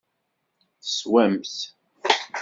[0.81, 1.53] Teswamt.